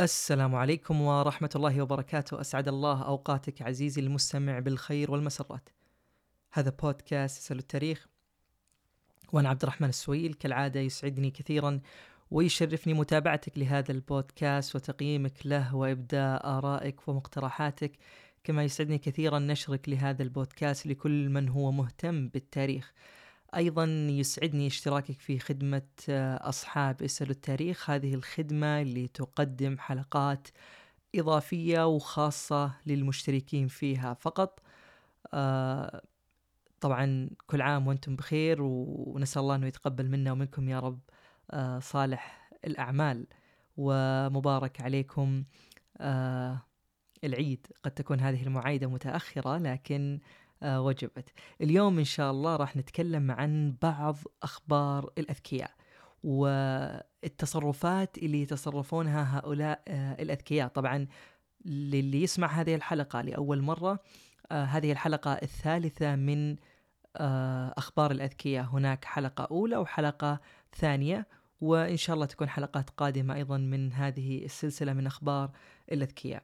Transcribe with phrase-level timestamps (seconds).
[0.00, 5.68] السلام عليكم ورحمة الله وبركاته، أسعد الله أوقاتك عزيزي المستمع بالخير والمسرات.
[6.52, 8.08] هذا بودكاست اسأل التاريخ
[9.32, 11.80] وأنا عبد الرحمن السويل كالعادة يسعدني كثيرا
[12.30, 17.92] ويشرفني متابعتك لهذا البودكاست وتقييمك له وإبداء آرائك ومقترحاتك
[18.44, 22.92] كما يسعدني كثيرا نشرك لهذا البودكاست لكل من هو مهتم بالتاريخ.
[23.56, 27.90] أيضا يسعدني اشتراكك في خدمة آه، أصحاب اسالوا التاريخ.
[27.90, 30.48] هذه الخدمة اللي تقدم حلقات
[31.14, 34.60] إضافية وخاصة للمشتركين فيها فقط.
[35.34, 36.02] آه،
[36.80, 41.00] طبعا كل عام وأنتم بخير ونسأل الله إنه يتقبل منا ومنكم يا رب
[41.50, 43.26] آه، صالح الأعمال.
[43.76, 45.44] ومبارك عليكم
[47.24, 47.66] العيد.
[47.84, 50.20] قد تكون هذه المعايدة متأخرة لكن
[50.64, 51.32] وجبت.
[51.60, 55.70] اليوم إن شاء الله راح نتكلم عن بعض أخبار الأذكياء
[56.24, 60.68] والتصرفات اللي يتصرفونها هؤلاء آه، الأذكياء.
[60.68, 61.06] طبعا
[61.64, 63.98] للي يسمع هذه الحلقة لأول مرة
[64.52, 66.56] آه، هذه الحلقة الثالثة من
[67.76, 68.64] أخبار الأذكياء.
[68.64, 70.40] هناك حلقة أولى وحلقة
[70.76, 71.26] ثانية
[71.60, 75.50] وإن شاء الله تكون حلقات قادمة أيضا من هذه السلسلة من أخبار
[75.92, 76.42] الأذكياء.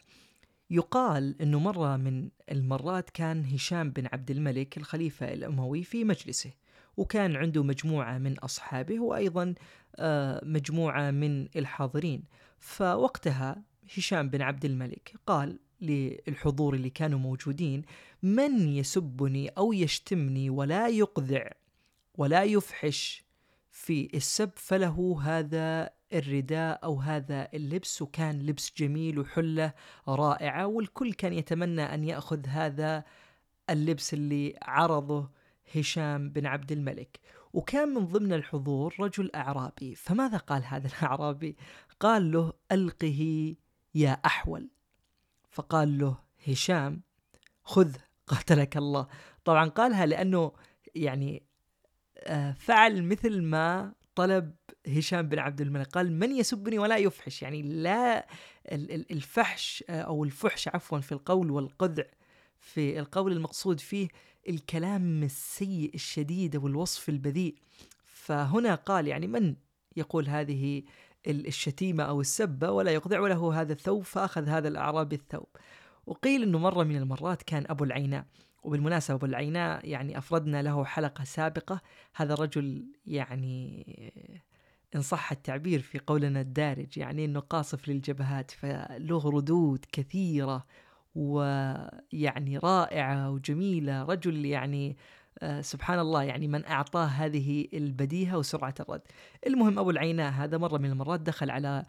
[0.71, 6.51] يقال إنه مرة من المرات كان هشام بن عبد الملك الخليفة الأموي في مجلسه
[6.97, 9.55] وكان عنده مجموعة من أصحابه وأيضا
[9.97, 12.25] آه، مجموعة من الحاضرين.
[12.59, 13.63] فوقتها
[13.97, 17.83] هشام بن عبد الملك قال للحضور اللي كانوا موجودين
[18.23, 21.51] من يسبني أو يشتمني ولا يقذع
[22.19, 23.25] ولا يفحش
[23.71, 29.73] في السب فله هذا الرداء أو هذا اللبس وكان لبس جميل وحلة
[30.09, 33.05] رائعة والكل كان يتمنى أن يأخذ هذا
[33.71, 35.31] اللبس اللي عرضه
[35.75, 37.21] هشام بن عبد الملك.
[37.53, 39.95] وكان من ضمن الحضور رجل أعرابي.
[39.95, 41.57] فماذا قال هذا الأعرابي؟
[42.01, 43.55] قال له ألقه
[43.95, 44.71] يا أحول.
[45.51, 47.03] فقال له هشام
[47.63, 47.93] خذ
[48.27, 49.09] قاتلك الله.
[49.45, 50.53] طبعا قالها لأنه
[50.95, 51.49] يعني
[52.19, 54.58] آه، فعل مثل ما طلب
[54.89, 58.27] هشام بن عبد الملك قال من يسبني ولا يفحش؟ يعني لا
[59.11, 62.05] الفحش آه، أو الفحش عفوا في القول والقذع
[62.61, 64.09] في القول المقصود فيه
[64.49, 67.55] الكلام السيء الشديد والوصف البذيء.
[68.05, 69.57] فهنا قال يعني من
[69.97, 70.83] يقول هذه
[71.27, 75.47] الشتيمة أو السبة؟ ولا يقذع له هذا الثوب فأخذ هذا الأعرابي الثوب.
[76.07, 78.25] وقيل أنه مرة من المرات كان أبو العيناء.
[78.63, 81.81] وبالمناسبة أبو العيناء يعني أفردنا له حلقة سابقة.
[82.15, 83.85] هذا الرجل يعني
[84.95, 90.67] إن صح التعبير في قولنا الدارج يعني أنه قاصف للجبهات فله ردود كثيرة
[91.15, 94.03] ويعني رائعة وجميلة.
[94.05, 94.97] رجل يعني
[95.39, 99.03] آه سبحان الله يعني من أعطاه هذه البديهة وسرعة الرد.
[99.47, 101.85] المهم أبو العيناء هذا مرة من المرات دخل على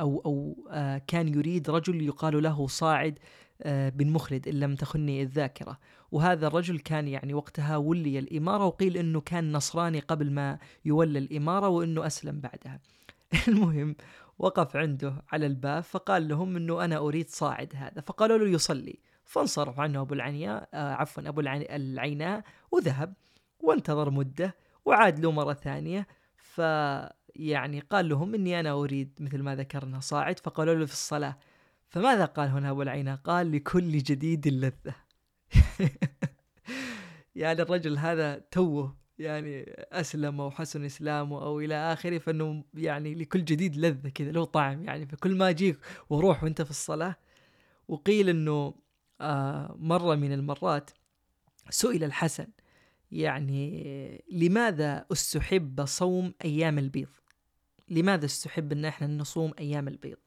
[0.00, 3.18] أو أو آه كان يريد رجل يقال له صاعد
[3.62, 5.78] آه بن مخلد إن لم تخني الذاكرة
[6.12, 11.68] وهذا الرجل كان يعني وقتها ولي الإمارة وقيل أنه كان نصراني قبل ما يولى الإمارة
[11.68, 12.80] وأنه أسلم بعدها.
[13.48, 13.96] المهم
[14.38, 18.00] وقف عنده على الباب فقال لهم أنه أنا أريد صاعد هذا.
[18.00, 18.98] فقالوا له يصلي.
[19.24, 23.14] فانصرف عنه أبو العنياء آه عفوا أبو العيناء وذهب
[23.60, 26.06] وانتظر مدة وعاد له مرة ثانية.
[26.36, 26.58] ف
[27.36, 30.38] يعني قال لهم إني أنا أريد مثل ما ذكرنا صاعد.
[30.38, 31.38] فقالوا له في الصلاة
[31.88, 35.07] فماذا قال هنا أبو العينه؟ قال لكل جديد لذة.
[37.36, 43.76] يعني الرجل هذا توه يعني اسلم وحسن إسلامه أو إلى آخره فإنه يعني لكل جديد
[43.76, 45.78] لذة كذا له طعم يعني فكل ما اجيك
[46.10, 47.16] وروح وأنت في الصلاة
[47.88, 48.74] وقيل إنه
[49.20, 50.90] آه مرة من المرات
[51.70, 52.46] سئل الحسن
[53.12, 57.08] يعني لماذا استحب صوم أيام البيض؟
[57.88, 60.18] لماذا استحب إن إحنا نصوم أيام البيض؟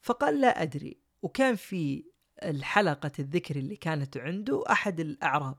[0.00, 2.04] فقال لا أدري وكان في
[2.42, 5.56] الحلقة الذكر اللي كانت عنده أحد الأعراب.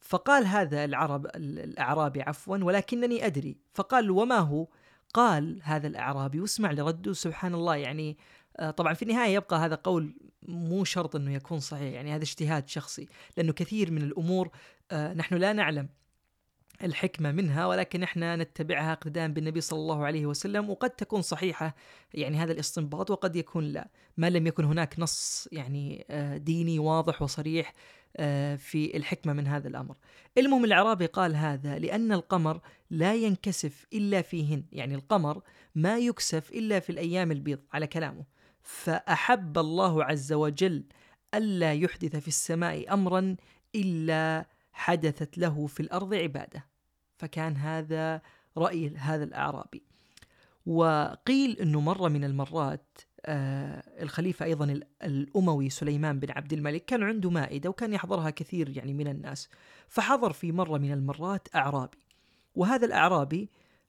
[0.00, 3.56] فقال هذا العرب الأعرابي عفوا ولكنني أدري.
[3.74, 4.68] فقال وما هو؟
[5.14, 7.76] قال هذا الأعرابي واسمع لرده سبحان الله.
[7.76, 8.18] يعني
[8.56, 10.14] آه، طبعا في النهاية يبقى هذا قول
[10.48, 11.94] مو شرط أنه يكون صحيح.
[11.94, 14.50] يعني هذا اجتهاد شخصي لأنه كثير من الأمور
[14.90, 15.88] آه، نحن لا نعلم.
[16.84, 21.74] الحكمة منها ولكن إحنا نتبعها اقتداء بالنبي صلى الله عليه وسلم وقد تكون صحيحة.
[22.14, 23.88] يعني هذا الاستنباط وقد يكون لا.
[24.16, 27.74] ما لم يكن هناك نص يعني آه، ديني واضح وصريح
[28.16, 29.96] آه، في الحكمة من هذا الأمر.
[30.38, 32.60] المهم الأعرابي قال هذا لأن القمر
[32.90, 34.64] لا ينكسف إلا فيهن.
[34.72, 35.42] يعني القمر
[35.74, 38.24] ما يكسف إلا في الأيام البيض على كلامه.
[38.62, 40.84] فأحب الله عز وجل
[41.34, 43.36] ألا يحدث في السماء أمرا
[43.74, 46.69] إلا حدثت له في الأرض عبادة.
[47.20, 48.22] فكان هذا
[48.56, 49.82] رأي هذا الأعرابي.
[50.66, 57.30] وقيل أنه مرة من المرات آه الخليفة أيضا الأموي سليمان بن عبد الملك كان عنده
[57.30, 59.48] مائدة وكان يحضرها كثير يعني من الناس.
[59.88, 61.98] فحضر في مرة من المرات أعرابي.
[62.54, 63.48] وهذا الأعرابي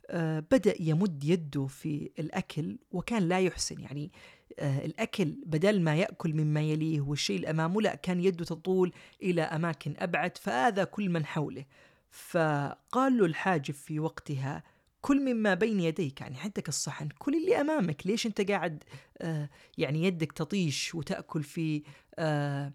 [0.10, 4.12] آه بدأ يمد يده في الأكل وكان لا يحسن يعني
[4.60, 8.94] آه الأكل بدل ما يأكل مما يليه والشيء اللي أمامه لا كان يده تطول
[9.24, 11.66] إلى أماكن أبعد فآذى كل من حوله.
[12.12, 14.64] فقال له الحاجب في وقتها
[15.02, 18.84] كل مما بين يديك يعني عندك الصحن كل اللي أمامك ليش أنت قاعد
[19.18, 21.84] آه يعني يدك تطيش وتأكل في
[22.20, 22.74] آه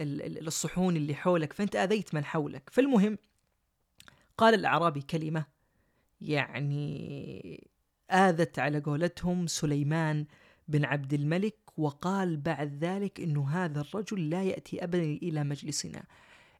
[0.00, 2.70] الصحون اللي حولك فأنت آذيت من حولك.
[2.72, 3.18] فالمهم
[4.38, 5.46] قال الأعرابي كلمة
[6.20, 7.68] يعني
[8.10, 10.26] آذت على قولتهم سليمان
[10.68, 16.04] بن عبد الملك وقال بعد ذلك إنه هذا الرجل لا يأتي ابدا إلى مجلسنا.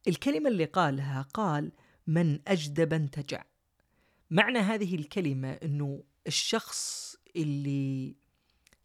[0.08, 1.72] الكلمة اللي قالها قال
[2.08, 3.44] من أجدب انتجع
[4.31, 8.16] معنى هذه الكلمة أنه الشخص اللي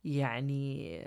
[0.06, 1.02] يعني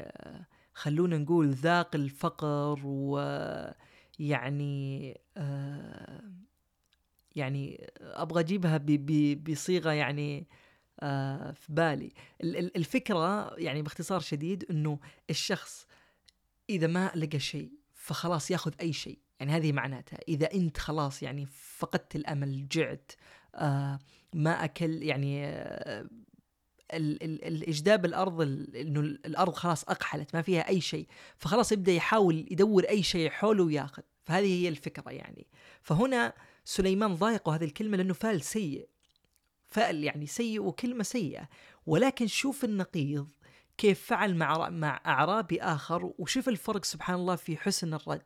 [0.75, 4.41] خلونا نقول ذاق الفقر ويعني
[5.37, 6.23] آه
[7.37, 8.81] يعني أبغى أجيبها
[9.51, 10.47] بصيغة يعني
[11.01, 12.13] آه في بالي.
[12.77, 14.99] الفكرة يعني باختصار شديد إنه
[15.31, 15.87] الشخص
[16.71, 19.19] إذا ما لقى شيء فخلاص ياخذ أي شيء.
[19.41, 20.19] يعني هذه معناتها.
[20.29, 21.47] إذا أنت خلاص يعني
[21.77, 23.13] فقدت الأمل جعت
[23.55, 23.99] آه
[24.35, 26.07] ما أكل يعني آه
[26.93, 28.41] الإجداب الأرض
[28.77, 31.07] إنه الأرض خلاص أقحلت ما فيها أي شيء
[31.37, 34.03] فخلاص يبدأ يحاول يدور أي شيء حوله ويأخذ.
[34.25, 35.47] فهذه هي الفكرة يعني.
[35.83, 36.33] فهنا
[36.65, 38.89] سليمان ضايقه هذه الكلمة لأنه فعل سيء.
[39.67, 41.49] فعل يعني سيء وكلمة سيئة.
[41.87, 43.29] ولكن شوف النقيض.
[43.79, 48.23] كيف فعل مع مع أعرابي آخر وشوف الفرق سبحان الله في حسن الرد.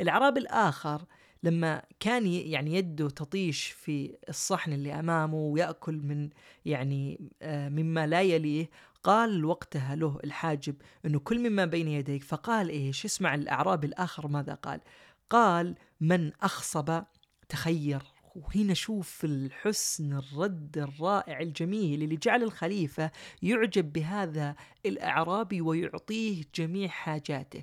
[0.00, 1.02] الاعرابي الآخر
[1.42, 6.30] لما كان يعني يده تطيش في الصحن اللي أمامه ويأكل من
[6.64, 8.70] يعني آه، مما لا يليه
[9.02, 12.22] قال وقتها له الحاجب إنه كل مما بين يديك.
[12.22, 14.80] فقال إيش؟ اسمع الاعرابي الآخر ماذا قال؟
[15.30, 17.02] قال من أخصب
[17.48, 18.02] تخير.
[18.44, 23.10] وهنا شوف الحسن الرد الرائع الجميل اللي جعل الخليفة
[23.42, 24.54] يعجب بهذا
[24.86, 27.62] الأعرابي ويعطيه جميع حاجاته.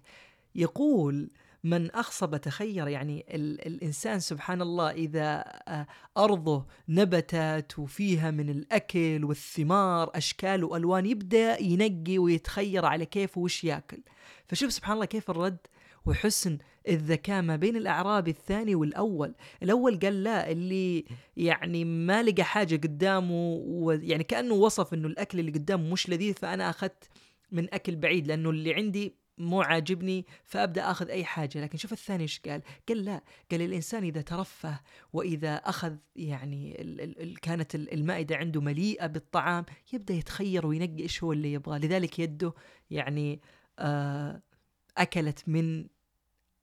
[0.55, 1.29] يقول
[1.63, 5.87] من أخصب تخير يعني ال الإنسان سبحان الله إذا آه،
[6.17, 14.01] أرضه نبتت وفيها من الأكل والثمار أشكال وألوان يبدأ ينقي ويتخير على كيف وش يأكل.
[14.47, 15.57] فشوف سبحان الله كيف الرد
[16.05, 16.57] وحسن
[16.87, 19.35] الذكاء ما بين الأعرابي الثاني والأول.
[19.63, 21.05] الأول قال لا اللي
[21.37, 26.69] يعني ما لقى حاجة قدامه ويعني كأنه وصف أنه الأكل اللي قدامه مش لذيذ فأنا
[26.69, 27.09] أخذت
[27.51, 31.61] من أكل بعيد لأنه اللي عندي مو عاجبني فأبدأ أخذ أي حاجة.
[31.61, 34.79] لكن شوف الثاني إيش قال؟ قال لا قال الإنسان إذا ترفه
[35.13, 41.33] وإذا أخذ يعني ال ال كانت المائدة عنده مليئة بالطعام يبدأ يتخير وينقي إيش هو
[41.33, 41.77] اللي يبغاه.
[41.77, 42.53] لذلك يده
[42.89, 43.41] يعني
[43.79, 44.41] آه
[44.97, 45.87] أكلت من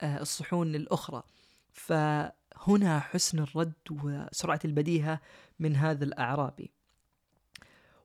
[0.03, 1.23] الصحون الاخرى
[1.73, 5.21] فهنا حسن الرد وسرعة البديهة
[5.59, 6.71] من هذا الاعرابي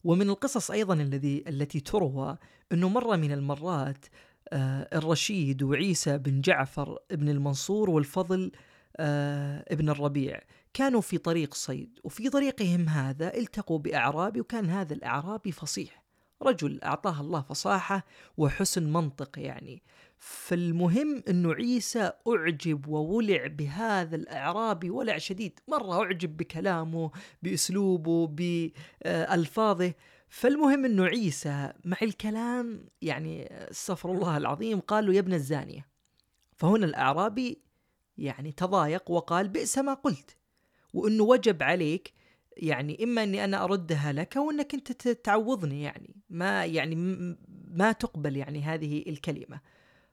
[0.03, 2.37] ومن القصص أيضا الذي التي تروى
[2.71, 4.05] إنه مرة من المرات
[4.49, 8.51] آه، الرشيد وعيسى بن جعفر بن المنصور والفضل
[8.97, 10.41] آه، ابن الربيع
[10.73, 11.99] كانوا في طريق صيد.
[12.03, 16.03] وفي طريقهم هذا التقوا بأعرابي وكان هذا الأعرابي فصيح.
[16.41, 18.05] رجل أعطاه الله فصاحة
[18.37, 19.83] وحسن منطق يعني.
[20.17, 25.59] فالمهم أنه عيسى أعجب وولع بهذا الأعرابي ولع شديد.
[25.67, 27.11] مرة أعجب بكلامه
[27.43, 29.93] بأسلوبه بألفاظه.
[30.29, 35.87] فالمهم إنه عيسى مع الكلام يعني استغفر الله العظيم قال له يا ابن الزانية.
[36.55, 37.61] فهنا الإعرابي
[38.17, 40.37] يعني تضايق وقال بئس ما قلت.
[40.93, 42.13] وإنه وجب عليك
[42.57, 46.15] يعني إما إني أنا أردها لك وانك أنت تعوضني يعني.
[46.29, 46.95] ما يعني
[47.67, 49.61] ما تقبل يعني هذه الكلمة.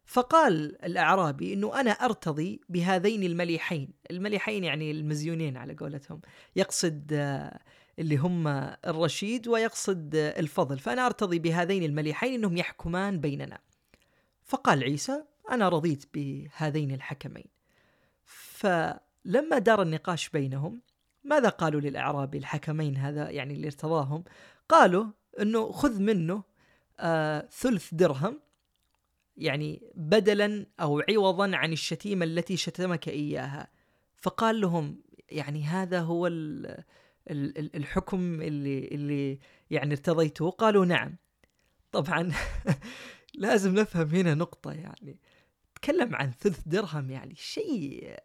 [0.07, 3.89] فقال الأعرابي إنه أنا أرتضي بهذين المليحين.
[4.11, 6.21] المليحين يعني المزيونين على قولتهم.
[6.57, 7.61] يقصد آه
[7.99, 8.49] اللي هم
[8.87, 10.79] الرشيد ويقصد الفضل.
[10.79, 13.59] فأنا أرتضي بهذين المليحين أنهم يحكمان بيننا.
[14.45, 17.47] فقال عيسى أنا رضيت بهذين الحكمين.
[18.25, 20.81] فلما دار النقاش بينهم
[21.25, 24.25] ماذا قالوا للأعرابي؟ الحكمين هذا يعني اللي ارتضاهم.
[24.69, 25.07] قالوا
[25.41, 26.43] أنه خذ منه
[27.01, 28.44] آه ثلث درهم
[29.37, 33.69] يعني بدلا أو عوضا عن الشتيمة التي شتمك إياها.
[34.17, 36.27] فقال لهم يعني هذا هو
[37.29, 39.39] الحكم اللي اللي
[39.71, 40.51] يعني ارتضيته.
[40.51, 41.17] قالوا نعم.
[41.93, 42.33] طبعا
[43.35, 45.21] لازم نفهم هنا نقطة يعني.
[45.75, 48.17] تكلم عن ثلث درهم يعني شيء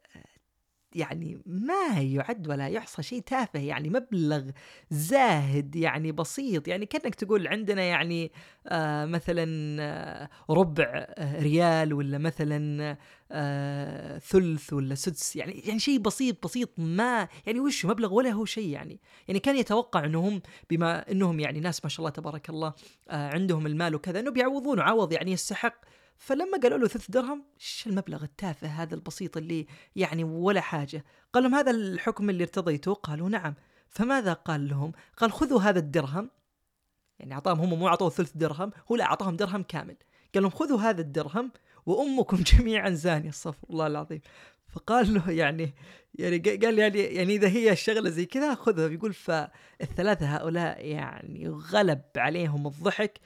[0.95, 4.49] يعني ما يعد ولا يحصى شيء تافه يعني مبلغ
[4.91, 6.67] زاهد يعني بسيط.
[6.67, 8.31] يعني كأنك تقول عندنا يعني
[8.67, 12.97] آه مثلا آه ربع آه ريال ولا مثلا
[13.31, 15.35] آه ثلث ولا سدس.
[15.35, 18.99] يعني يعني شيء بسيط بسيط ما يعني وش مبلغ ولا هو شيء يعني.
[19.27, 22.73] يعني كان يتوقع إنهم بما إنهم يعني ناس ما شاء الله تبارك الله
[23.09, 25.75] آه عندهم المال وكذا انه بيعوضونه عوض يعني يستحق
[26.19, 31.43] فلما قالوا له ثلث درهم إيش المبلغ التافه هذا البسيط اللي يعني ولا حاجة؟ قال
[31.43, 33.55] لهم هذا الحكم اللي ارتضيته؟ قالوا نعم.
[33.89, 36.29] فماذا قال لهم؟ قال خذوا هذا الدرهم
[37.19, 39.95] يعني أعطاهم هم مو أعطوه ثلث درهم هو لا أعطاهم درهم كامل.
[40.33, 41.51] قال لهم خذوا هذا الدرهم
[41.85, 43.29] وأمكم جميعا زانية.
[43.29, 44.21] استغفر الله العظيم.
[44.67, 45.73] فقال له يعني
[46.15, 48.87] يعني قال يعني يعني إذا هي الشغلة زي كذا خذها.
[48.87, 53.19] بيقول فالثلاثة هؤلاء يعني غلب عليهم الضحك.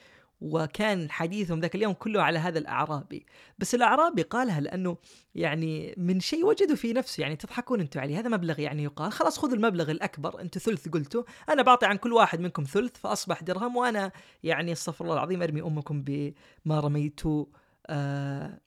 [0.43, 3.25] وكان حديثهم ذاك اليوم كله على هذا الأعرابي.
[3.57, 4.97] بس الأعرابي قالها لأنه
[5.35, 9.11] يعني من شيء وجدوا في نفسه يعني تضحكون أنتم عليه هذا مبلغ يعني يقال.
[9.11, 13.43] خلاص خذوا المبلغ الأكبر أنتم ثلث قلتوا أنا بعطي عن كل واحد منكم ثلث فأصبح
[13.43, 14.11] درهم وأنا
[14.43, 17.45] يعني استغفر الله العظيم أرمي أمكم بما رميتوا
[17.87, 18.59] آه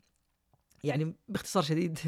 [0.84, 1.98] يعني باختصار شديد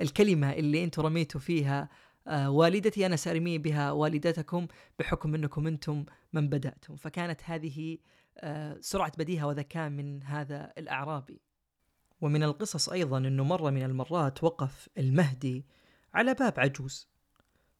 [0.00, 1.88] الكلمة اللي أنتم رميتوا فيها
[2.26, 4.66] آه والدتي أنا سأرمي بها والدتكم
[4.98, 6.96] بحكم أنكم أنتم من بدأتم.
[6.96, 7.98] فكانت هذه
[8.80, 11.40] سرعة بديهة وذكاء من هذا الأعرابي
[12.20, 15.66] ومن القصص أيضا أنه مرة من المرات وقف المهدي
[16.14, 17.08] على باب عجوز.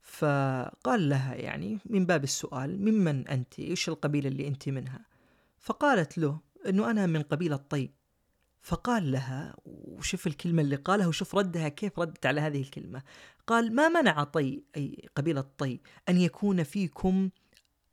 [0.01, 5.07] فقال لها يعني من باب السؤال ممن أنت؟ إيش القبيلة اللي أنت منها؟
[5.59, 7.91] فقالت له أنه أنا من قبيلة طي
[8.63, 13.03] فقال لها وشوف الكلمة اللي قالها وشوف ردها كيف ردت على هذه الكلمة.
[13.47, 17.31] قال ما منع طي أي قبيلة طي أن يكون فيكم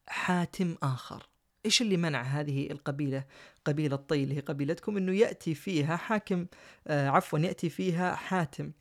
[0.08, 1.30] حاتم آخر.
[1.66, 3.26] إيش اللي منع هذه القبيلة
[3.66, 6.46] قبيلة طي اللي هي قبيلتكم إنه يأتي فيها حاكم
[6.88, 8.72] آه عفوا يأتي فيها حاتم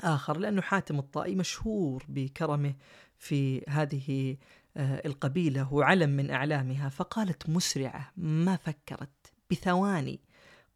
[0.00, 2.74] آخر؟ لأنه حاتم الطائي مشهور بكرمه
[3.18, 4.36] في هذه
[4.76, 10.20] آه القبيلة هو علم من إعلامها فقالت مسرعة ما فكرت بثواني.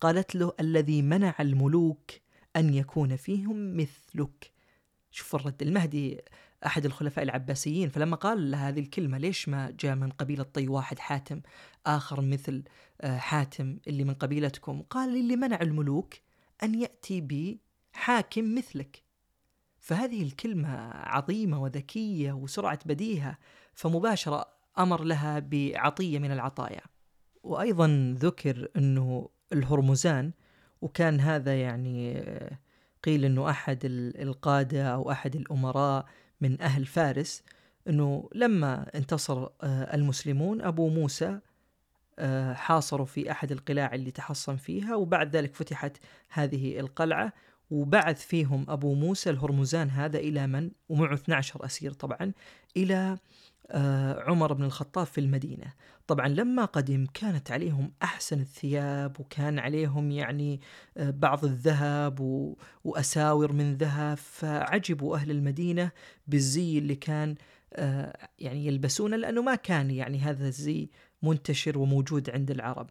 [0.01, 2.11] قالت له الذي منع الملوك
[2.57, 4.53] أن يكون فيهم مثلك.
[5.11, 6.21] شوف الرد المهدي
[6.67, 11.41] أحد الخلفاء العباسيين فلما قال هذه الكلمة ليش ما جاء من قبيلة طي واحد حاتم
[11.87, 12.65] آخر مثل
[13.01, 16.15] آه، حاتم اللي من قبيلتكم؟ قال اللي منع الملوك
[16.63, 17.61] أن يأتي بي
[17.93, 19.03] حاكم مثلك.
[19.79, 23.39] فهذه الكلمة عظيمة وذكية وسرعة بديهة
[23.75, 24.47] فمباشرة
[24.79, 26.83] أمر لها بعطية من العطايا.
[27.43, 30.33] وأيضا ذكر أنه الهرمزان
[30.81, 32.59] وكان هذا يعني آه،
[33.05, 33.79] قيل أنه أحد
[34.19, 36.07] القادة أو أحد الأمراء
[36.41, 37.43] من أهل فارس
[37.89, 41.39] أنه لما انتصر آه، المسلمون أبو موسى
[42.19, 45.97] آه، حاصروا في أحد القلاع اللي تحصن فيها وبعد ذلك فتحت
[46.29, 47.33] هذه القلعة
[47.71, 52.33] وبعث فيهم أبو موسى الهرمزان هذا إلى من؟ ومعه 12 أسير طبعا
[52.77, 53.19] إلى
[54.19, 55.73] عمر بن الخطاب في المدينة.
[56.07, 60.61] طبعا لما قدم كانت عليهم أحسن الثياب وكان عليهم يعني
[60.97, 62.21] آه، بعض الذهب
[62.85, 65.91] وأساور من ذهب فعجبوا أهل المدينة
[66.27, 67.35] بالزي اللي كان
[67.73, 70.91] آه، يعني يلبسونه لأنه ما كان يعني هذا الزي
[71.23, 72.91] منتشر وموجود عند العرب.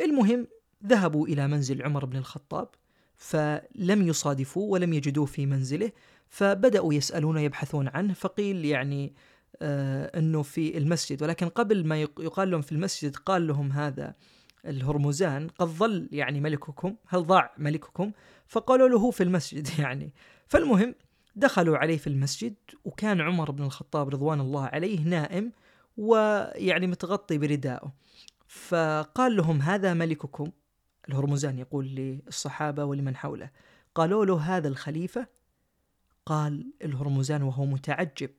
[0.00, 0.46] المهم
[0.86, 2.68] ذهبوا إلى منزل عمر بن الخطاب
[3.16, 5.92] فلم يصادفوه ولم يجدوه في منزله
[6.28, 11.22] فبدأوا يسألون يبحثون عنه فقيل يعني آه إنه في المسجد.
[11.22, 14.14] ولكن قبل ما يقال لهم في المسجد قال لهم هذا
[14.66, 18.12] الهرمزان قد ظل يعني ملككم هل ضاع ملككم؟
[18.46, 20.12] فقالوا له في المسجد يعني.
[20.46, 20.94] فالمهم
[21.36, 25.52] دخلوا عليه في المسجد وكان عمر بن الخطاب رضوان الله عليه نائم
[25.96, 27.92] ويعني متغطي بردائه.
[28.46, 30.50] فقال لهم هذا ملككم؟
[31.08, 33.50] الهرمزان يقول للصحابة ولمن حوله.
[33.94, 35.26] قالوا له هذا الخليفة؟
[36.26, 38.30] قال الهرمزان وهو متعجب.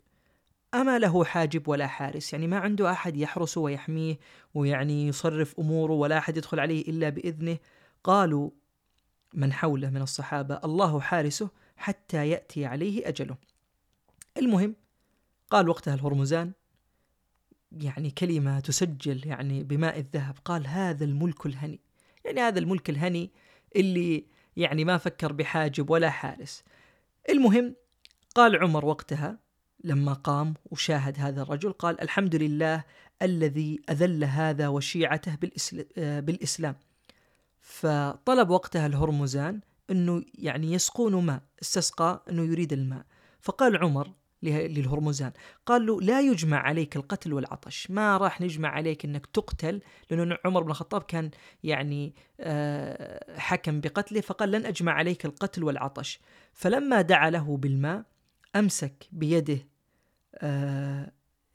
[0.81, 4.19] أما له حاجب ولا حارس يعني ما عنده أحد يحرسه ويحميه
[4.53, 7.57] ويعني يصرف أموره ولا أحد يدخل عليه إلا بإذنه.
[8.03, 8.49] قالوا
[9.33, 13.37] من حوله من الصحابة الله حارسه حتى يأتي عليه أجله.
[14.37, 14.75] المهم
[15.49, 16.51] قال وقتها الهرمزان
[17.71, 21.79] يعني كلمة تسجل يعني بماء الذهب قال هذا الملك الهني.
[22.25, 23.31] يعني هذا الملك الهني
[23.75, 24.25] اللي
[24.57, 26.63] يعني ما فكر بحاجب ولا حارس.
[27.29, 27.75] المهم
[28.35, 29.44] قال عمر وقتها
[29.85, 32.83] لما قام وشاهد هذا الرجل قال الحمد لله
[33.21, 35.37] الذي أذل هذا وشيعته
[35.97, 36.75] بالإسلام.
[37.61, 39.59] فطلب وقتها الهرمزان
[39.91, 43.05] أنه يعني يسقون ماء استسقى أنه يريد الماء.
[43.41, 44.11] فقال عمر
[44.43, 45.31] للهرمزان
[45.65, 50.63] قال له لا يجمع عليك القتل والعطش ما راح نجمع عليك إنك تقتل لأنه عمر
[50.63, 51.31] بن الخطاب كان
[51.63, 56.19] يعني آه، حكم بقتله فقال لن أجمع عليك القتل والعطش.
[56.53, 58.03] فلما دعا له بالماء
[58.55, 59.74] أمسك بيده آه،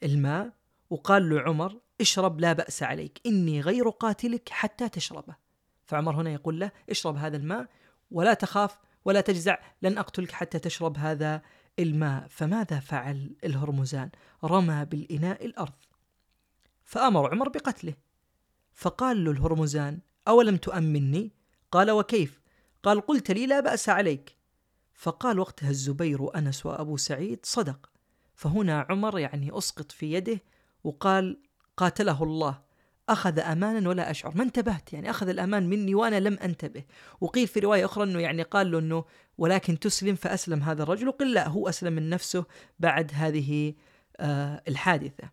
[0.02, 0.52] الماء
[0.90, 5.36] وقال له عمر اشرب لا بأس عليك إني غير قاتلك حتى تشربه.
[5.84, 7.66] فعمر هنا يقول له اشرب هذا الماء
[8.10, 11.42] ولا تخاف ولا تجزع لن أقتلك حتى تشرب هذا
[11.78, 12.26] الماء.
[12.28, 14.10] فماذا فعل الهرمزان؟
[14.44, 15.72] رمى بالإناء الأرض.
[16.84, 17.94] فأمر عمر بقتله.
[18.74, 21.32] فقال له الهرمزان أولم تؤمني
[21.72, 22.40] قال وكيف؟
[22.82, 24.36] قال قلت لي لا بأس عليك.
[24.94, 27.90] فقال وقتها الزبير وأنس وأبو سعيد صدق.
[28.40, 30.40] فهنا عمر يعني أسقط في يده
[30.84, 31.42] وقال
[31.76, 32.60] قاتله الله
[33.08, 36.84] أخذ أمانا ولا أشعر ما انتبهت يعني أخذ الأمان مني وأنا لم أنتبه.
[37.20, 39.04] وقيل في رواية أخرى أنه يعني قال له أنه
[39.38, 42.44] ولكن تسلم فأسلم هذا الرجل وقيل لا هو أسلم من نفسه
[42.78, 43.74] بعد هذه
[44.16, 45.30] آه الحادثة.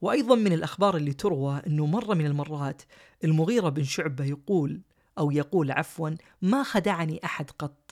[0.00, 2.82] وأيضا من الأخبار اللي تروى أنه مرة من المرات
[3.24, 4.80] المغيرة بن شعبة يقول
[5.18, 6.10] أو يقول عفوا
[6.42, 7.85] ما خدعني أحد قط.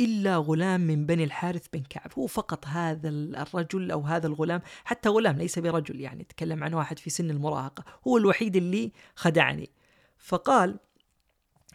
[0.00, 2.10] إلا غلام من بني الحارث بن كعب.
[2.18, 6.98] هو فقط هذا الرجل أو هذا الغلام حتى غلام ليس برجل يعني تكلم عن واحد
[6.98, 7.84] في سن المراهقة.
[8.08, 9.70] هو الوحيد اللي خدعني.
[10.18, 10.78] فقال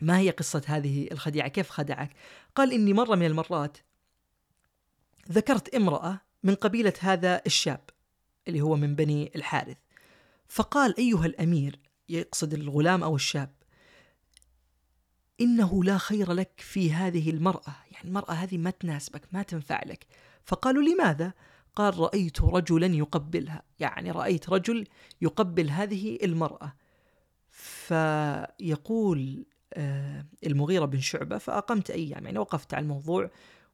[0.02, 2.10] ما هي قصة هذه الخديعة؟ كيف خدعك؟
[2.56, 3.78] قال إني مرة من المرات
[5.32, 7.90] ذكرت امرأة من قبيلة هذا الشاب
[8.48, 9.78] اللي هو من بني الحارث.
[10.48, 13.59] فقال أيها الأمير يقصد الغلام أو الشاب
[15.42, 17.76] إنه لا خير لك في هذه المرأة.
[17.92, 20.06] يعني المرأة هذه ما تناسبك ما تنفع لك.
[20.46, 21.34] فقالوا لماذا؟
[21.76, 23.64] قال رأيت رجلا يقبلها.
[23.80, 24.88] يعني رأيت رجل
[25.22, 26.74] يقبل هذه المرأة.
[27.52, 33.30] فيقول آه، المغيرة بن شعبة فأقمت أيام يعني وقفت على الموضوع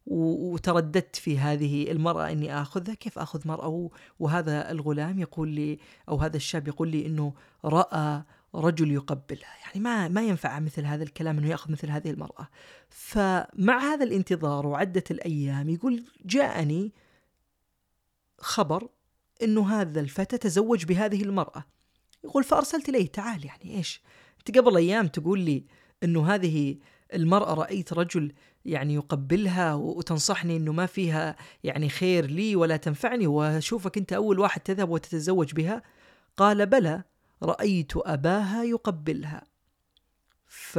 [0.05, 5.79] وترددت في هذه المرأة إني آخذها كيف آخذ مرأة؟ وهذا الغلام يقول لي
[6.09, 7.33] أو هذا الشاب يقول لي إنه
[7.65, 8.23] رأى
[8.59, 12.47] رجل يقبلها يعني ما ما ينفع مثل هذا الكلام إنه يأخذ مثل هذه المرأة.
[12.89, 16.93] فمع هذا الانتظار وعدة الأيام يقول جاءني
[18.39, 18.87] خبر
[19.43, 21.65] إنه هذا الفتى تزوج بهذه المرأة.
[22.23, 24.01] يقول فأرسلت إليه تعال يعني إيش؟
[24.39, 25.65] أنت قبل أيام تقول لي
[26.03, 26.77] إنه هذه
[27.13, 28.33] المرأة رأيت رجل
[28.65, 34.61] يعني يقبلها وتنصحني إنه ما فيها يعني خير لي ولا تنفعني وأشوفك أنت أول واحد
[34.61, 35.81] تذهب وتتزوج بها؟
[36.37, 37.03] قال بلى.
[37.43, 39.43] رأيت أباها يقبلها.
[40.47, 40.75] ف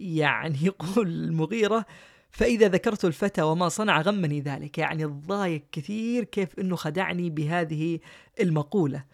[0.00, 1.86] يعني يقول المغيرة
[2.30, 4.78] فإذا ذكرت الفتى وما صنع غمني ذلك.
[4.78, 7.98] يعني الضايق كثير كيف أنه خدعني بهذه
[8.40, 9.04] المقولة.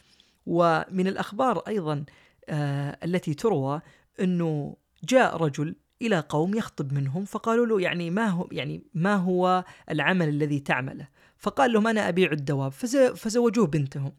[0.46, 2.04] ومن الأخبار أيضا
[2.48, 3.80] آه التي تروى
[4.20, 9.64] أنه جاء رجل إلى قوم يخطب منهم فقالوا له يعني ما هو يعني ما هو
[9.90, 12.72] العمل الذي تعمله؟ فقال لهم أنا أبيع الدواب
[13.16, 14.12] فزوجوه بنتهم.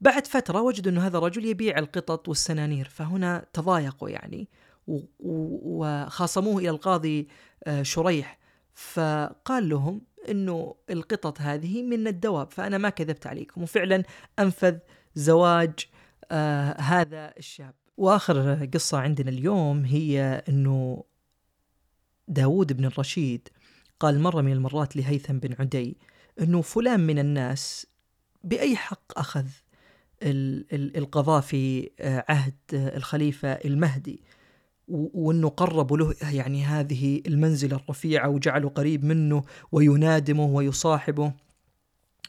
[0.00, 4.48] بعد فترة وجدوا أن هذا الرجل يبيع القطط والسنانير فهنا تضايقوا يعني
[5.20, 7.28] وخاصموه إلى القاضي
[7.64, 8.38] آه، شريح.
[8.74, 14.02] فقال لهم أنه القطط هذه من الدواب فأنا ما كذبت عليكم وفعلا
[14.38, 14.78] أنفذ
[15.14, 15.86] زواج
[16.30, 17.74] آه هذا الشاب.
[17.96, 21.04] وآخر قصة عندنا اليوم هي أنه
[22.28, 23.48] داود بن الرشيد
[24.00, 25.98] قال مرة من المرات لهيثم بن عدي
[26.40, 27.86] أنه فلان من الناس
[28.44, 29.46] بأي حق أخذ؟
[30.72, 34.22] القضاء في آه، عهد آه، الخليفة المهدي.
[34.88, 41.32] وإنه قربوا له يعني هذه المنزلة الرفيعة وجعلوا قريب منه وينادمه ويصاحبه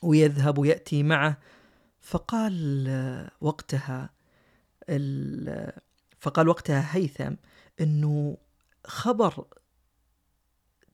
[0.02, 1.38] ويذهب ويأتي معه.
[2.02, 4.10] فقال آه، وقتها
[6.20, 7.34] فقال وقتها هيثم
[7.82, 8.38] إنه
[8.86, 9.46] خبر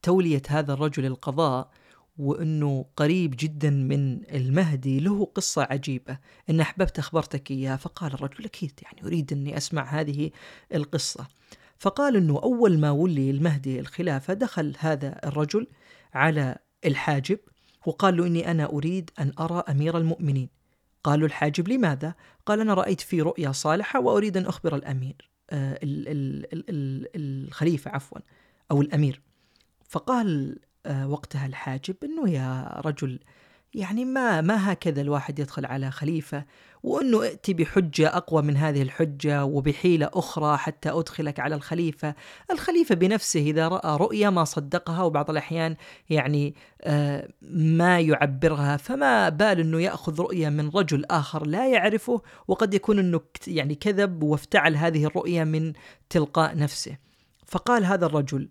[0.02, 1.72] تولية هذا الرجل القضاء
[2.18, 6.18] وإنه قريب جدا من المهدي له قصة عجيبة.
[6.50, 7.78] إن أحببت أخبرتك إياها.
[7.78, 10.32] فقال الرجل أكيد يعني أريد أني أسمع هذه
[10.74, 11.28] القصة.
[11.78, 15.68] فقال إنه أول ما ولي المهدي الخلافة دخل هذا الرجل
[16.14, 17.40] على الحاجب
[17.86, 20.50] وقال له إني أنا أريد أن أرى أمير المؤمنين.
[21.04, 22.14] قال له الحاجب لماذا؟
[22.46, 25.80] قال أنا رأيت في رؤيا صالحة وأريد أن أخبر الأمير آه
[27.16, 28.20] الخليفة عفوا
[28.72, 29.22] أو الأمير.
[29.90, 33.20] فقال وقتها الحاجب إنه يا رجل
[33.76, 36.46] يعني ما ما هكذا الواحد يدخل على خليفة
[36.84, 42.16] وإنه ائتي بحجة أقوى من هذه الحجة وبحيلة أخرى حتى أدخلك على الخليفة،
[42.52, 45.76] الخليفة بنفسه إذا رأى رؤيا ما صدقها وبعض الأحيان
[46.10, 52.74] يعني آه، ما يعبرها فما بال إنه يأخذ رؤيا من رجل آخر لا يعرفه وقد
[52.74, 55.74] يكون إنه يعني كذب وافتعل هذه الرؤيا من
[56.10, 56.98] تلقاء نفسه.
[57.46, 58.50] فقال هذا الرجل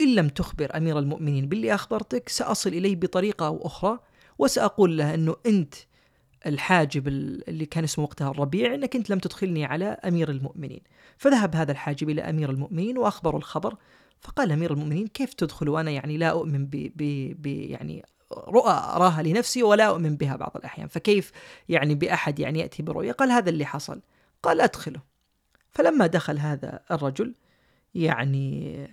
[0.00, 3.98] إن لم تخبر أمير المؤمنين باللي أخبرتك سأصل إليه بطريقة أو أخرى
[4.38, 5.74] وسأقول له أنه أنت
[6.46, 10.80] الحاجب اللي كان اسمه وقتها الربيع أنك أنت لم تدخلني على أمير المؤمنين.
[11.16, 13.76] فذهب هذا الحاجب إلى أمير المؤمنين وأخبره الخبر
[14.20, 19.22] فقال أمير المؤمنين كيف تدخل؟ وأنا يعني لا أؤمن ب, ب, ب يعني رؤى أراها
[19.22, 20.88] لنفسي ولا أؤمن بها بعض الأحيان.
[20.88, 21.32] فكيف
[21.68, 24.00] يعني بأحد يعني يأتي برؤية؟ قال هذا اللي حصل.
[24.42, 25.00] قال أدخله.
[25.70, 27.34] فلما دخل هذا الرجل
[27.94, 28.88] يعني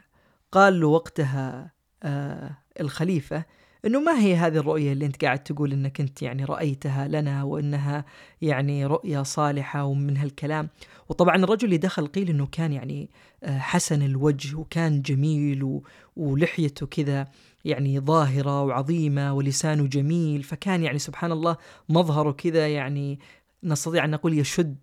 [0.51, 3.45] قال له وقتها آه الخليفة
[3.85, 8.05] إنه ما هي هذه الرؤية اللي أنت قاعد تقول إنك أنت يعني رأيتها لنا وإنها
[8.41, 10.69] يعني رؤية صالحة ومن هالكلام.
[11.09, 13.09] وطبعا الرجل اللي دخل قيل إنه كان يعني
[13.43, 15.81] آه، حسن الوجه وكان جميل
[16.15, 17.27] ولحيته كذا
[17.65, 21.57] يعني ظاهرة وعظيمة ولسانه جميل فكان يعني سبحان الله
[21.89, 23.19] مظهره كذا يعني
[23.63, 24.77] نستطيع أن نقول يشد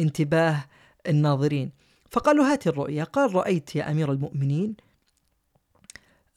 [0.00, 0.64] انتباه
[1.08, 1.70] الناظرين.
[2.10, 4.76] فقالوا هات الرؤيا قال رأيت يا أمير المؤمنين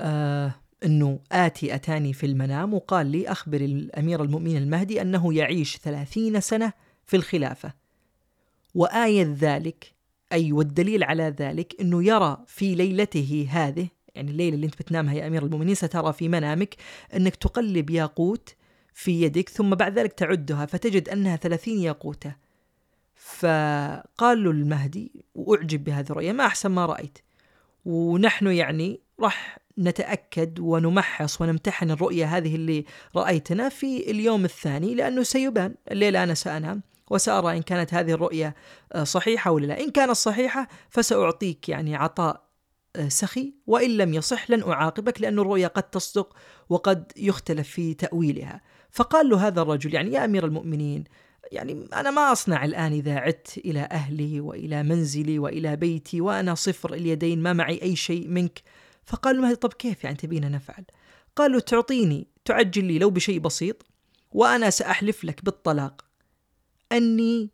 [0.02, 0.56] آه
[0.86, 6.74] أنه آتي أتاني في المنام وقال لي أخبر الأمير المؤمنين المهدي أنه يعيش ثلاثين سنة
[7.06, 7.74] في الخلافة.
[8.76, 9.94] وآية ذلك
[10.32, 15.28] أي والدليل على ذلك أنه يرى في ليلته هذه يعني الليلة اللي أنت بتنامها يا
[15.28, 16.76] أمير المؤمنين سترى في منامك
[17.16, 18.56] أنك تقلب ياقوت
[18.94, 22.36] في يدك ثم بعد ذلك تعدها فتجد أنها ثلاثين ياقوتة.
[23.16, 27.18] فقال له المهدي وأعجب بهذه الرؤية ما أحسن ما رأيت.
[27.86, 32.86] ونحن يعني راح نتأكد ونمحص ونمتحن الرؤية هذه اللي
[33.16, 35.76] رأيتنا في اليوم الثاني لأنه سيبان.
[35.92, 38.56] الليلة أنا سأنام وسأرى إن كانت هذه الرؤية
[38.94, 39.80] آه، صحيحة ولا لا.
[39.80, 42.48] إن كانت صحيحة فسأعطيك يعني عطاء
[42.96, 43.54] آه، سخي.
[43.68, 46.36] وإن لم يصح لن أعاقبك لأن الرؤيا قد تصدق
[46.70, 48.62] وقد يختلف في تأويلها.
[48.92, 51.04] فقال له هذا الرجل يعني يا أمير المؤمنين
[51.52, 56.94] يعني أنا ما أصنع الآن إذا عدت إلى أهلي وإلى منزلي وإلى بيتي وأنا صفر
[56.94, 58.62] اليدين ما معي أي شيء منك.
[59.08, 60.84] فقال المهدي طب كيف يعني تبينا نفعل؟
[61.36, 63.86] قالوا تعطيني تعجل لي لو بشيء بسيط
[64.32, 66.06] وأنا سأحلف لك بالطلاق.
[66.92, 67.50] أني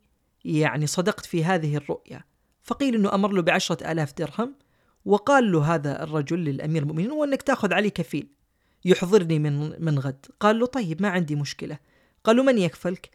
[0.46, 2.24] يعني صدقت في هذه الرؤيا
[2.64, 4.56] فقيل أنه أمر له بعشرة آلاف درهم
[5.06, 8.28] وقال له هذا الرجل للأمير المؤمنين وأنك تأخذ علي كفيل
[8.86, 10.26] يحضرني من من غد.
[10.40, 11.78] قال له طيب ما عندي مشكلة.
[12.24, 13.10] قالوا من يكفلك؟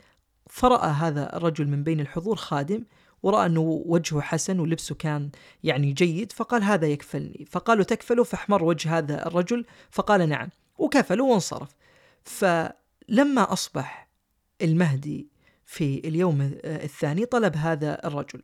[0.50, 2.84] فرأى هذا الرجل من بين الحضور خادم
[3.22, 5.30] ورأى أنه وجهه حسن ولبسه كان
[5.64, 7.44] يعني جيد فقال هذا يكفلني.
[7.50, 9.64] فقالوا تكفله؟ فاحمر وجه هذا الرجل.
[9.90, 10.48] فقال نعم.
[10.78, 11.68] وكفله وانصرف.
[12.24, 14.08] فلما أصبح
[14.62, 15.28] المهدي
[15.64, 18.42] في اليوم الثاني طلب هذا الرجل.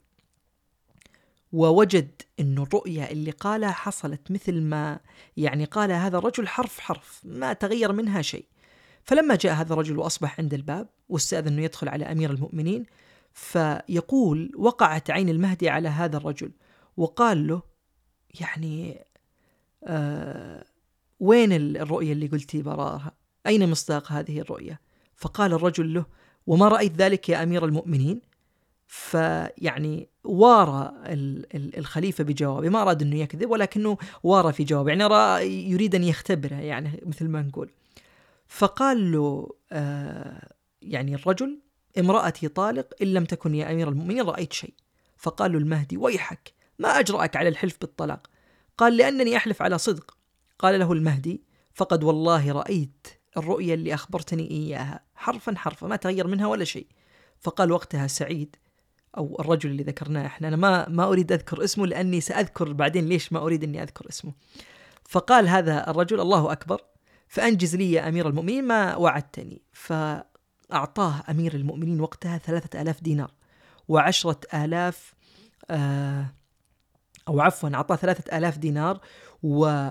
[1.53, 5.01] ووجد أن الرؤيا اللي قالها حصلت مثل ما
[5.37, 8.47] يعني قال هذا الرجل حرف حرف ما تغير منها شيء.
[9.05, 12.87] فلما جاء هذا الرجل وأصبح عند الباب واستأذن أنه يدخل على أمير المؤمنين
[13.35, 16.51] فيقول وقعت عين المهدي على هذا الرجل
[16.97, 17.63] وقال له
[18.41, 19.05] يعني
[19.85, 20.65] آه
[21.21, 23.13] وين الرؤية اللي قلتي براها؟
[23.47, 24.81] أين مصداق هذه الرؤية؟
[25.17, 26.07] فقال الرجل له
[26.47, 28.21] وما رأيت ذلك يا أمير المؤمنين؟
[28.87, 30.93] فيعني وارى
[31.55, 37.03] الخليفة بجوابه ما أراد أنه يكذب ولكنه وارى في جوابه يعني يريد أن يختبره يعني
[37.07, 37.71] مثل ما نقول.
[38.47, 40.49] فقال له آه
[40.83, 41.64] يعني الرجل
[41.99, 44.75] امرأتي طالق إن لم تكن يا أمير المؤمنين رأيت شيء.
[45.17, 48.27] فقال له المهدي ويحك ما أجرأك على الحلف بالطلاق؟
[48.79, 50.17] قال لأنني أحلف على صدق.
[50.59, 51.43] قال له المهدي
[51.75, 55.05] فقد والله رأيت الرؤيا اللي أخبرتني إياها.
[55.15, 56.87] حرفا حرفا ما تغير منها ولا شيء.
[57.41, 58.57] فقال وقتها سعيد
[59.17, 63.33] أو الرجل اللي ذكرناه إحنا أنا ما ما أريد أذكر اسمه لأني سأذكر بعدين ليش
[63.33, 64.33] ما أريد أني أذكر اسمه.
[65.09, 66.81] فقال هذا الرجل الله أكبر
[67.29, 69.63] فأنجز لي يا أمير المؤمنين ما وعدتني.
[69.73, 69.93] ف
[70.73, 73.31] أعطاه أمير المؤمنين وقتها ثلاثة آلاف دينار
[73.89, 75.15] وعشرة آلاف
[75.71, 76.27] آه
[77.29, 79.01] أو عفوا أعطاه ثلاثة آلاف دينار
[79.43, 79.91] و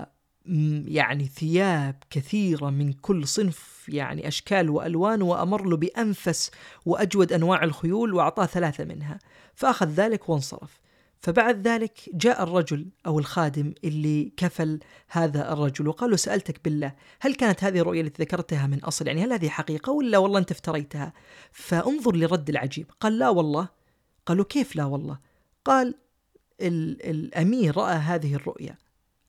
[0.86, 6.50] يعني ثياب كثيرة من كل صنف يعني أشكال وألوان وأمر له بأنفس
[6.86, 9.18] وأجود أنواع الخيول وأعطاه ثلاثة منها.
[9.54, 10.80] فأخذ ذلك وانصرف.
[11.24, 17.34] فبعد ذلك جاء الرجل أو الخادم اللي كفل هذا الرجل وقال له سألتك بالله هل
[17.34, 21.12] كانت هذه الرؤية التي ذكرتها من أصل؟ يعني هل هذه حقيقة ولا والله أنت افتريتها؟
[21.52, 22.90] فانظر لرد العجيب.
[23.00, 23.68] قال لا والله.
[24.26, 25.18] قالوا كيف لا والله؟
[25.64, 25.94] قال
[26.60, 28.78] ال الأمير رأى هذه الرؤيا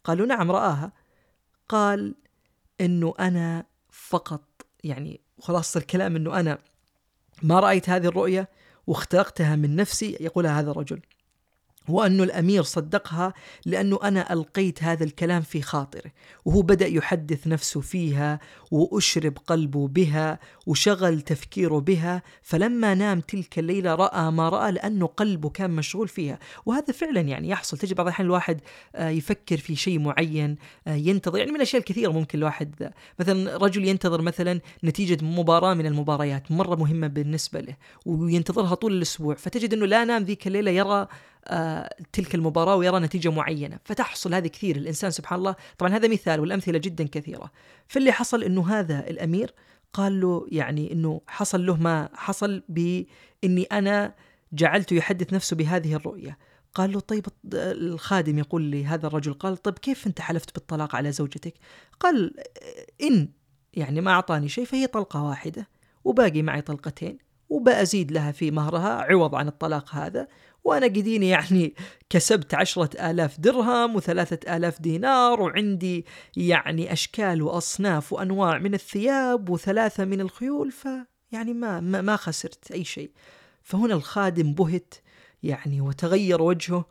[0.03, 0.91] قالوا نعم رآها.
[1.69, 2.15] قال
[2.81, 6.59] أنه أنا فقط يعني خلاصة الكلام أنه أنا
[7.43, 8.47] ما رأيت هذه الرؤيا
[8.87, 11.01] واخترقتها من نفسي يقولها هذا الرجل.
[11.89, 13.33] وأن الأمير صدقها
[13.65, 16.11] لأنه أنا ألقيت هذا الكلام في خاطره
[16.45, 18.39] وهو بدأ يحدث نفسه فيها
[18.71, 25.49] وأشرب قلبه بها وشغل تفكيره بها فلما نام تلك الليلة رأى ما رأى لأنه قلبه
[25.49, 26.39] كان مشغول فيها.
[26.65, 27.77] وهذا فعلا يعني يحصل.
[27.77, 28.61] تجد بعض الأحيان الواحد
[28.95, 30.55] آه، يفكر في شيء معين
[30.87, 31.37] آه، ينتظر.
[31.37, 36.75] يعني من الأشياء الكثيرة ممكن الواحد مثلا رجل ينتظر مثلا نتيجة مباراة من المباريات مرة
[36.75, 41.07] مهمة بالنسبة له وينتظرها طول الأسبوع فتجد أنه لا نام ذيك الليلة يرى
[42.13, 44.75] تلك المباراة ويرى نتيجة معينة فتحصل هذه كثير.
[44.75, 47.51] الإنسان سبحان الله طبعا هذا مثال والأمثلة جدا كثيرة.
[47.87, 49.53] فاللي حصل أنه هذا الأمير
[49.93, 54.15] قال له يعني أنه حصل له ما حصل بإني أنا
[54.53, 56.37] جعلته يحدث نفسه بهذه الرؤية.
[56.73, 61.53] قال له طيب الخادم يقول لهذا الرجل قال طيب كيف أنت حلفت بالطلاق على زوجتك؟
[61.99, 62.33] قال
[63.01, 63.29] إن
[63.73, 65.67] يعني ما أعطاني شيء فهي طلقة واحدة
[66.03, 67.17] وباقي معي طلقتين
[67.49, 70.27] وبأزيد لها في مهرها عوض عن الطلاق هذا
[70.65, 71.75] وأنا قديني يعني
[72.09, 76.05] كسبت عشرة آلاف درهم وثلاثة آلاف دينار وعندي
[76.37, 82.83] يعني أشكال وأصناف وأنواع من الثياب وثلاثة من الخيول فيعني ما, ما, ما خسرت أي
[82.83, 83.11] شيء.
[83.61, 84.93] فهنا الخادم بهت
[85.43, 86.85] يعني وتغير وجهه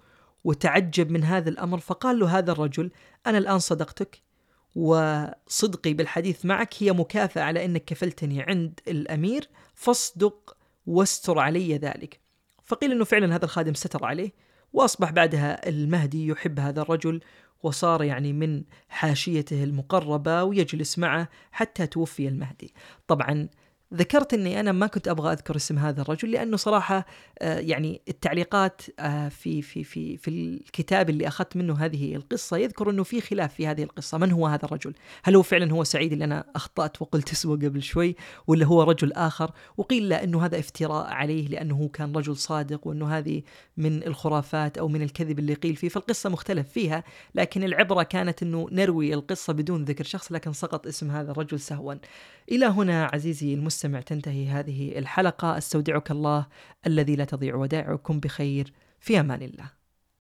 [0.44, 2.90] وتعجب من هذا الأمر فقال له هذا الرجل
[3.26, 4.22] أنا الآن صدقتك
[4.74, 10.56] وصدقي بالحديث معك هي مكافأة على أنك كفلتني عند الأمير فاصدق
[10.86, 12.23] واستر علي ذلك.
[12.64, 14.32] فقيل إنه فعلا هذا الخادم ستر عليه
[14.72, 17.20] وأصبح بعدها المهدي يحب هذا الرجل
[17.62, 22.74] وصار يعني من حاشيته المقربة ويجلس معه حتى توفي المهدي.
[23.08, 23.48] طبعا
[23.94, 27.06] ذكرت إني أنا ما كنت أبغى أذكر اسم هذا الرجل لأنه صراحة
[27.38, 32.90] آه، يعني التعليقات آه، في في في في الكتاب اللي أخذت منه هذه القصة يذكر
[32.90, 36.12] إنه في خلاف في هذه القصة، من هو هذا الرجل؟ هل هو فعلا هو سعيد
[36.12, 41.06] اللي أنا أخطأت وقلت اسمه قبل شوي ولا هو رجل آخر؟ وقيل إنه هذا افتراء
[41.06, 43.42] عليه لأنه كان رجل صادق وإنه هذه
[43.76, 47.04] من الخرافات أو من الكذب اللي قيل فيه، فالقصة مختلف فيها،
[47.34, 51.94] لكن العبرة كانت إنه نروي القصة بدون ذكر شخص لكن سقط اسم هذا الرجل سهوا.
[52.52, 55.58] إلى هنا عزيزي المستمع المستمع تنتهي هذه الحلقة.
[55.58, 56.46] أستودعك الله
[56.86, 58.72] الذي لا تضيع ودائعكم بخير.
[59.00, 59.83] في أمان الله.